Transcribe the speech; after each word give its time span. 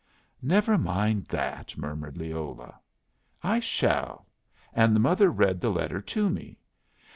"Never 0.41 0.79
mind 0.79 1.27
that," 1.27 1.77
murmured 1.77 2.17
Leola. 2.17 2.79
"I 3.43 3.59
shall." 3.59 4.25
And 4.73 4.95
the 4.95 4.99
mother 4.99 5.29
read 5.29 5.61
the 5.61 5.69
letter 5.69 6.01
to 6.01 6.27
me. 6.27 6.57